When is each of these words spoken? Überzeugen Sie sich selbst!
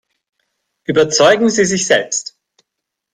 Überzeugen 0.85 1.51
Sie 1.51 1.63
sich 1.63 1.85
selbst! 1.85 2.35